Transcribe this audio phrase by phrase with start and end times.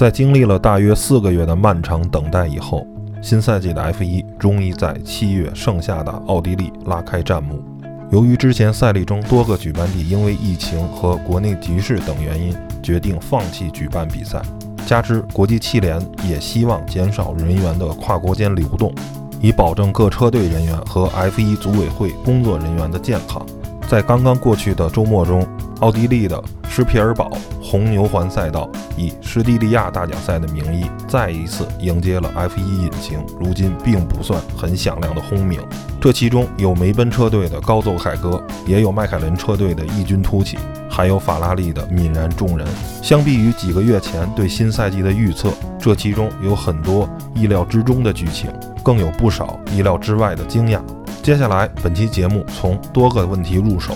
[0.00, 2.86] 在经历了大约四个月的漫长等待以后，
[3.20, 7.62] 新赛季的 F1 终于在七月盛夏的奥地利拉开战幕。
[8.10, 14.40] 由于之前赛例中多个举办地因为疫情和国内局势等原因决定放弃举办比赛，
[14.86, 18.94] 加之国际汽联也希望减少人员的跨国间流动，
[19.38, 23.44] 以保证各车队人员和 F1 组委会工作人员的健康。
[23.86, 25.46] 在刚刚过去的周末中，
[25.80, 26.42] 奥地利的
[26.72, 27.28] 施皮尔堡
[27.60, 35.60] 红牛环赛道以施蒂利亚大奖赛的名义，再一次迎接了 F1 引擎如今并不算很响亮的轰鸣。
[36.00, 42.64] 这其中有梅奔车队的高奏凯歌，也有迈凯伦车队的异军突起，还有法拉利的泯然众人。
[43.02, 48.48] 相比于几个月前对新赛季的预测，这其中有很多意料之中的剧情，
[48.84, 50.80] 更有不少意料之外的惊讶。
[51.20, 53.92] 接下来，本期节目从多个问题入手。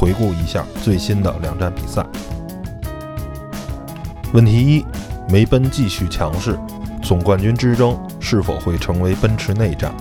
[0.00, 2.02] 回顾一下最新的两站比赛。
[4.32, 4.86] 问题一：
[5.30, 6.58] 梅奔继续强势，
[7.02, 9.92] 总冠军之争是否会成为奔驰内战？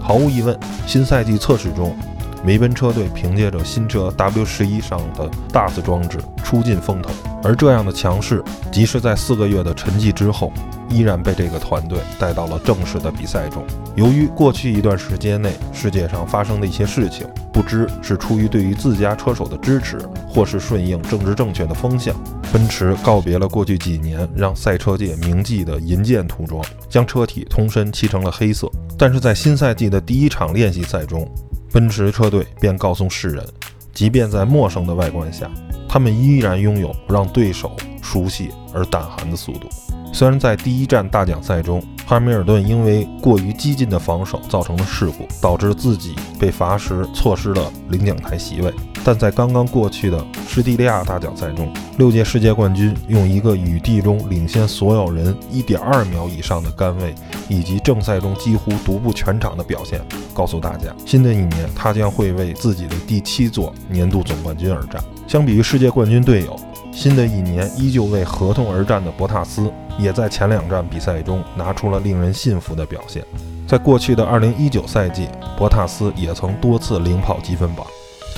[0.00, 0.56] 毫无疑问，
[0.86, 1.96] 新赛季测试中，
[2.44, 7.10] 梅奔车队凭借着新车 W 十一上的 DAS 装置出尽风头，
[7.42, 10.52] 而这样的强势，即使在四个月的沉寂之后。
[10.90, 13.62] 依然被这个团队带到了正式的比赛中。
[13.94, 22.14] 由于过去一段时间内世界上发生的一些事情，不知是出于对于自家车手的支持，或是顺应政治正确的风向，
[22.50, 28.66] 奔驰告别了过去几年让赛车界铭记的银箭涂装，将车体通身漆成了黑色。
[28.96, 31.30] 但是在新赛季的第一场练习赛中，
[31.78, 33.46] 奔驰车队便告诉世人，
[33.94, 35.48] 即便在陌生的外观下，
[35.88, 39.68] 他们依然拥有让对手熟悉而胆寒的速度。
[40.12, 48.74] 虽然在第一站大奖赛中，汉密尔顿因为过于激进的防守造成了事故，导致自己被罚时错失了领奖台席位，
[49.08, 57.14] 但在刚刚过去的施蒂利亚大奖赛中，六届世界冠军用一个雨地中领先所有人一点二秒以上的杆位，
[57.48, 59.98] 以及正赛中几乎独步全场的表现，
[60.34, 65.02] 告诉大家，新的一年他将会为自己的第七座年度总冠军而战。
[65.26, 66.54] 相比于世界冠军队友，
[66.92, 69.72] 新的一年依旧为合同而战的博塔斯。
[69.98, 73.24] 也在前两站比赛中拿出了令人信服的表现。
[73.66, 77.84] 在过去的2019赛季，博塔斯也曾多次领跑积分榜，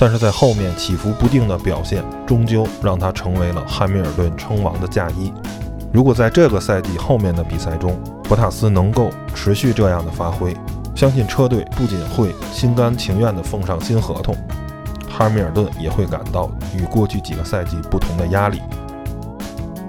[0.01, 5.31] 但是在后面起伏不定的表现，终究让他成为了汉密尔顿称王的嫁衣。
[5.93, 10.57] 如果在这个赛季后面的比赛中，博塔斯能够持续这样的发挥，
[10.95, 14.35] 相信车队不仅会心甘情愿地奉上新合同，
[15.07, 18.59] 汉密尔顿也会感到与过去几个赛季不同的压力。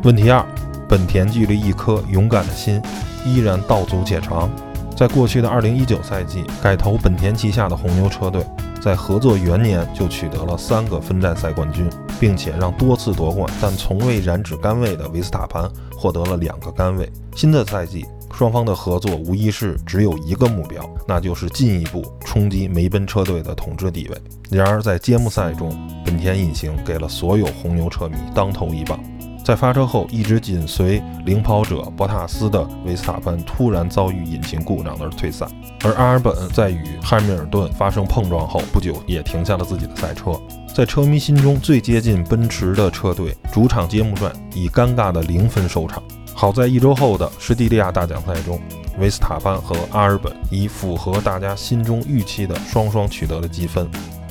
[0.02, 0.44] 问题二。
[0.88, 2.78] 本田距离一颗勇敢的心
[3.24, 4.50] 依然道阻且长。
[4.94, 8.44] 在过去的2019赛季，改投本田旗下的红牛车队
[8.82, 11.88] 在合作元年就取得了三个分站赛冠军，
[12.18, 17.08] 并且让多次夺冠但从未染指杆位的维斯塔潘获得了两个杆位。
[17.36, 18.04] 新的赛季，
[18.34, 24.18] 双方的合作无疑是只有一个目标，那就是进一步冲击梅奔车队的统治地位。
[24.50, 25.70] 然而，在揭幕赛中，
[26.04, 28.98] 本田引擎给了所有红牛车迷当头一棒。
[29.44, 35.46] 在发车后一直紧随领跑者博塔斯的维斯塔潘突然遭遇引擎故障而退赛，
[35.82, 40.32] 而阿尔本在与汉密尔顿发生碰撞后不久也停下了自己的赛车。
[40.72, 46.02] 在车迷心中最接近奔驰的车队，主场揭幕战以尴尬的零分收场。
[46.34, 48.58] 好在一周后的施蒂利亚大奖赛中，
[48.98, 53.90] 维斯塔潘和阿尔本以符合大家心中预期的双双取得了积分。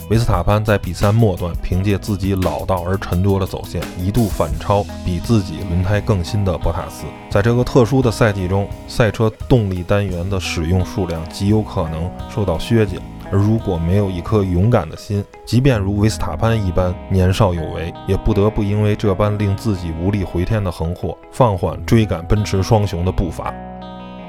[0.10, 7.06] 维斯塔潘在比赛末段凭借自己老道而沉着的走线，一度反超比自己轮胎更新的博塔斯。
[7.30, 13.00] 在这个特殊的赛季中，赛车动力单元的使用数量极有可能受到削减。
[13.32, 23.54] 而如果没有一颗勇敢的心，即便如维斯塔潘一般年少有为，也不得不因为这般令自己无力回天的横祸，放缓追赶奔驰双雄的步伐。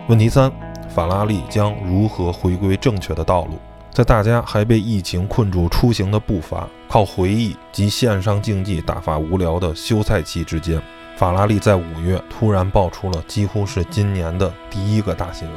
[0.07, 0.53] 问题三：
[0.89, 3.55] 法拉利将如何回归正确的道路？
[3.93, 10.81] 在大家还被疫情困住出行的步伐，靠回忆及线上竞技打发无聊的休赛期之间，
[11.15, 15.57] 法拉利在五月突然爆出了几乎是今年的第一个大新闻：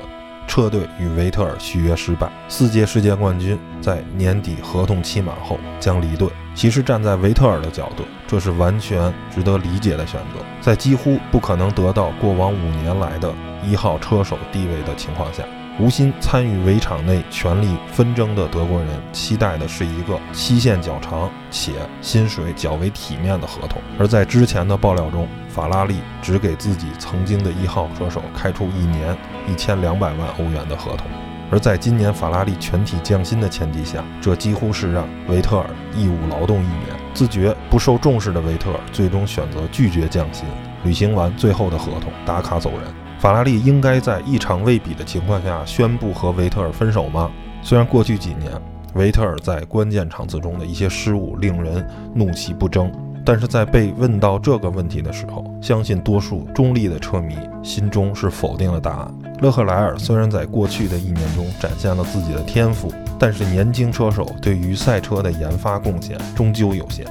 [0.50, 6.28] 车队与维特尔续约失败，四届世界冠军在年底合同期满后将离队。
[6.54, 10.44] 其实站在维特尔的角度，这是完全值得理解的选择。
[10.60, 13.34] 在几乎不可能得到过往五年来的
[13.64, 15.42] 一号车手地位的情况下。
[15.78, 23.82] 无心参与围场内权力纷争的德国人，期待的是一个期限较长且薪水较为体面的合同。
[24.00, 29.18] 而在之前的爆料中，法拉利只给自己曾经的一号车手开出一年
[29.52, 31.08] 一千两百万欧元的合同。
[31.52, 36.96] 而在今年法拉利全体降薪的前提下，这几乎是让维特尔义务劳动一年。
[37.14, 40.46] 自觉不受重视的维特尔最终选择拒绝降薪。
[40.86, 43.05] 履行完最后的合同，打卡走人。
[43.26, 47.32] 法拉利应该在一场未比的情况下宣布和维特尔分手吗？
[47.64, 48.52] 虽然过去几年
[48.94, 51.84] 维特尔在关键场次中的一些失误令人
[52.14, 52.92] 怒其不争，
[53.26, 59.12] 但是在被问到这个问题的时候，相信多数中立的车迷心中是否定了答案。
[59.40, 67.04] 勒克莱尔虽然在过去的一年中展现了自己的天赋，但是年轻车手对于赛车的研发贡献终究有限。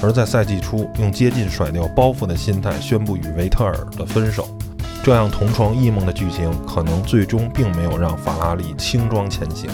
[0.00, 4.46] 而在赛季初，用接近甩掉包袱的心态宣布与维特尔的分手，
[5.08, 9.70] 这样同床异梦的剧情，可能最终并没有让法拉利轻装前行，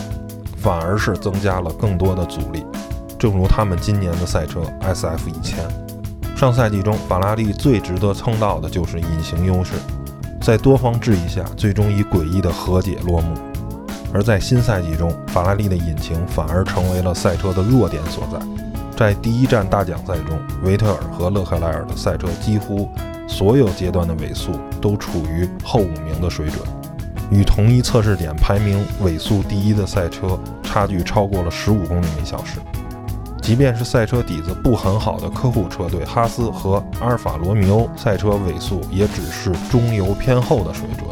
[0.59, 2.65] 反而是增加了更多的阻力。
[3.19, 5.59] 正如他们今年的赛车 SF 一千，
[6.37, 9.73] 上赛季中法拉利最值得称道的就是隐形优势，
[10.41, 13.35] 在多方质疑下，最终以诡异的和解落幕。
[14.13, 18.39] 而在新赛季中，法拉利的引擎反而成为了赛车的弱点所在。
[18.97, 22.89] 在第一站大奖赛中，维特尔和勒克莱尔的赛车几乎
[23.27, 26.61] 所有阶段的尾速都处于后五名的水准，
[27.31, 32.59] 与同一测试点排名尾速第一的赛车差距超过了十五公里每小时。
[33.43, 41.07] 即便是赛车底子不很好的客户车队哈斯和阿尔法罗密欧，赛车尾速也只是中游偏后的水准。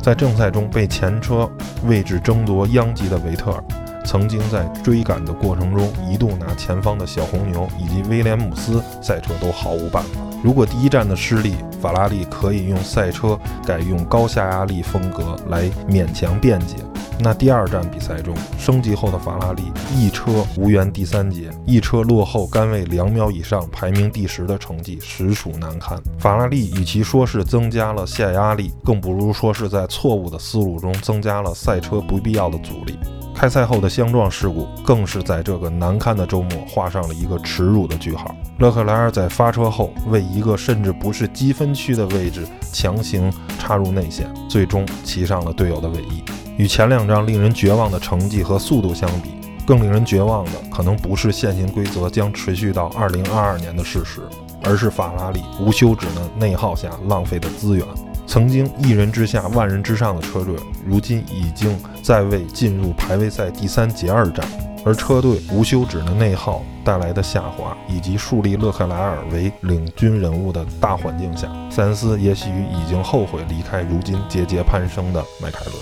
[0.00, 1.50] 在正赛中被前车
[1.86, 3.62] 位置争夺殃及的维特尔。
[4.04, 10.33] 曾经在追赶的过程中，一度拿前方的小红牛以及威廉姆斯赛车都毫无办法。
[10.44, 16.76] 如果第一站的失利，法拉利可以用赛车改用高下压力风格来勉强辩解，
[17.18, 19.62] 那第二站比赛中升级后的法拉利
[19.96, 25.98] 一车无缘第三节，一车落后杆位两秒以上，排名第十的成绩实属难堪。
[26.18, 32.98] 法拉利与其说是增加了下压力，更不如说是在错误的思路中增加了赛车不必要的阻力。
[33.34, 38.34] 开赛后的相撞事故，更是在这个难堪的周末画上了一个耻辱的句号。
[38.58, 46.22] 勒克莱尔在发车后，为一个甚至不是积分区的位置强行插入内线，最终骑上了队友的尾翼。
[46.56, 49.30] 与前两张令人绝望的成绩和速度相比，
[49.66, 54.22] 更令人绝望的可能不是现行规则将持续到2022年的事实，
[54.62, 57.84] 而是法拉利无休止的内耗下浪费的资源。
[58.26, 60.56] 曾经一人之下万人之上的车队，
[60.86, 64.46] 如今已经在为进入排位赛第三节而战。
[64.86, 75.74] 而车队无休止的内耗带来的下滑，以及树立勒克莱尔为领军人物的大环境下，塞恩斯也许已经后悔离开如今节节攀升的迈凯伦。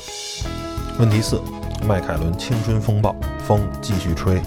[1.00, 1.40] 问题四：
[1.84, 3.12] 迈凯伦青春风暴，
[3.44, 4.40] 风继续吹。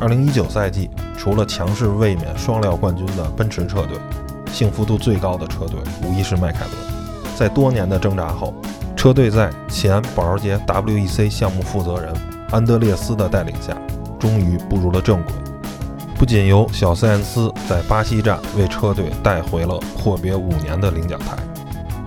[0.00, 3.98] 2019赛季，除了强势卫冕双料冠军的奔驰车队，
[4.52, 6.97] 幸福度最高的车队无疑是迈凯伦。
[7.38, 8.52] 在多年的挣扎后，
[8.96, 12.12] 车队在前保时捷 WEC 项目负责人
[12.50, 13.76] 安德烈斯的带领下，
[14.18, 15.32] 终于步入了正轨。
[16.16, 21.36] 不仅由小塞恩斯在巴西站为车队带回了阔别五年的领奖台，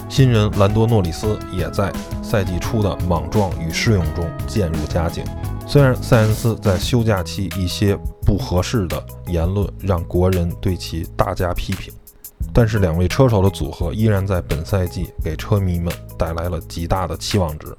[0.10, 5.24] 新人兰多诺里斯也在赛季初的莽撞与试用中渐入佳境。
[5.66, 11.94] 虽然塞恩斯在休假期一些不合适的言论让国人对其大加批评。
[12.54, 17.76] 但是两位车手的组合依然在本赛季给车迷们带来了极大的期望值。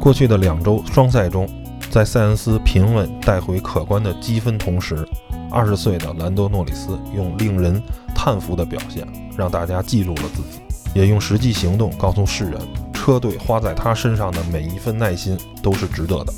[0.00, 1.48] 过去的两周双赛中，
[1.90, 5.06] 在塞恩斯平稳带回可观的积分同时，
[5.50, 7.82] 二十岁的兰多诺里斯用令人
[8.14, 10.60] 叹服的表现让大家记住了自己，
[10.94, 12.58] 也用实际行动告诉世人，
[12.92, 16.32] 车队花在他身上的每一份耐心都是值得的。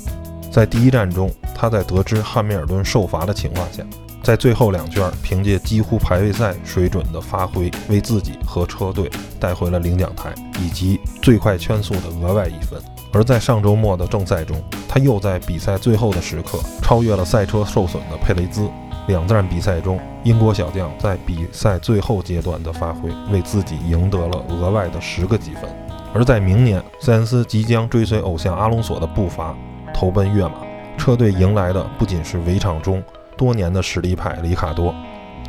[0.51, 3.83] 在第一站中，他在得知汉密尔顿受罚的情况下。
[4.25, 9.07] 在最后两圈，凭借几乎排位赛水准的发挥，为自己和车队
[9.39, 12.81] 带回了领奖台以及最快圈速的额外一分。
[13.13, 18.67] 而在上周末的正赛中，他又在比赛最后的时刻超越了赛车受损的佩雷兹。
[19.05, 25.69] 两站比赛中，英国小将在比赛最后阶段的发挥，为自己赢得了额外的十个积分。
[26.15, 29.55] 而在明年，塞恩斯即将追随偶像阿隆索的步伐，
[29.93, 30.55] 投奔跃马，
[30.97, 33.03] 车队迎来的不仅是围场中。
[33.37, 34.93] 多年的实力派里卡多，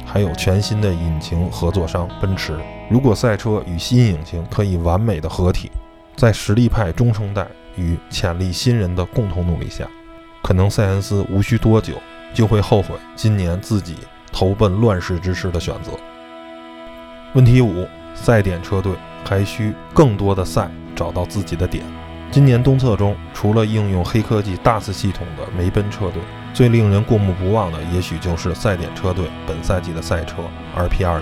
[0.04, 2.58] 还有全新的引擎合作商奔驰。
[2.90, 5.70] 如果赛车与新引擎可以完美的合体，
[6.16, 9.86] 在实力派中生代与潜力新人的共同努力下，
[10.42, 11.94] 可能塞恩斯无需多久
[12.32, 13.96] 就会后悔今年自己
[14.32, 15.92] 投奔乱世之师的选择。
[17.34, 18.92] 问题五：赛点车队
[19.24, 21.84] 还需更多的赛找到自己的点。
[22.30, 26.22] 今年东侧中，除了应用黑科技大 s 系统的梅奔车队。
[26.56, 30.36] 最令人过目不忘的，也许就是赛点车队本赛季的赛车
[30.74, 31.20] RP20。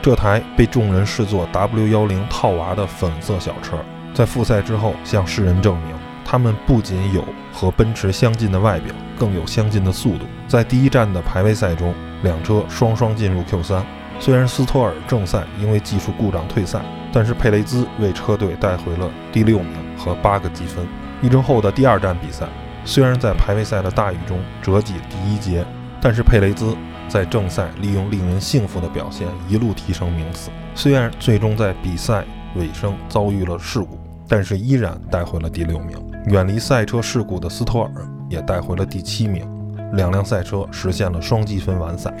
[0.00, 3.76] 这台被众人视作 W10 套娃的粉色小车，
[4.14, 10.24] 在复赛之后向世人证明，他们不仅有和奔驰相近的外表，更有相近的速度。
[10.46, 13.82] 在第一站的排位赛中，两车双双进入 Q3，
[14.20, 16.80] 虽然斯托尔正赛因为技术故障退赛，
[17.12, 20.86] 但是佩雷兹为车队带回了第六名和八个积分。
[21.20, 22.46] 一周后的第二站比赛，
[22.84, 25.64] 虽然在排位赛的大雨中折戟第一节，
[26.00, 26.76] 但是佩雷兹
[27.08, 30.50] 在正赛利用令人信服的表现一路提升名次。
[30.74, 32.24] 虽然最终在比赛
[32.56, 35.96] 尾声遭遇了事故，但是依然带回了第六名。
[36.26, 37.90] 远离赛车事故的斯托尔
[38.28, 39.46] 也带回了第七名，
[39.94, 42.14] 两辆赛车实现了双积分完赛。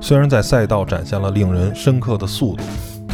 [0.00, 2.62] 虽然在赛道展现了令人深刻的速度，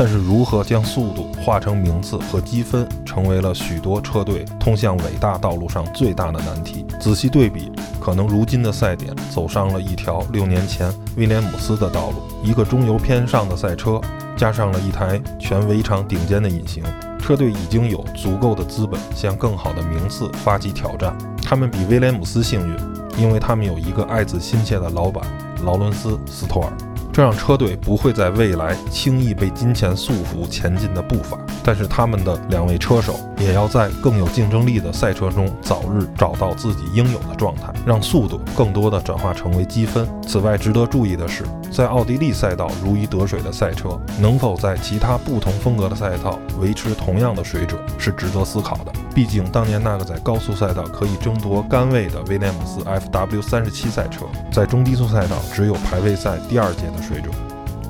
[0.03, 6.87] 但是如何将速度化成名次和积分，成为了许多车队通向伟大道路上最大的难题。
[6.99, 14.01] 仔细对比，可能如今的赛点走上了一条六年前威廉姆斯的道路，一个中游偏上的赛车，
[14.39, 16.83] 加上了一台全围场顶尖的引擎。
[17.19, 21.15] 车队已经有足够的资本向更好的名次发起挑战。
[21.45, 22.75] 他们比威廉姆斯幸运，
[23.19, 25.23] 因为他们有一个爱子心切的老板
[25.63, 26.73] 劳伦斯·斯托尔。
[27.13, 40.09] 这让车队不会在未来轻易被金钱束缚前进的步伐，但是他们的两位车手也要在更有竞争力的赛车中早日找到自己应有的状态，让速度更多的转化成为积分。
[40.23, 48.93] 此外，值得注意的是，在奥地利赛道如鱼得水的赛车，能否在其他不同风格的赛道维持同样的水准，是值得思考的。
[49.15, 57.35] 毕竟，当年那个在高速赛道可以争夺杆位的威廉姆斯 FW 三十七赛车，在中低速赛道只有排位赛第二节的水准。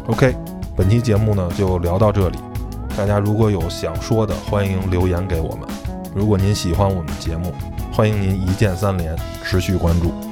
[0.07, 0.35] OK，
[0.75, 2.39] 本期节目呢就聊到这里。
[2.97, 5.69] 大家如果有想说的，欢迎留言给我们。
[6.15, 7.53] 如果您喜欢我们节目，
[7.93, 10.30] 欢迎您一键三连，持续关注。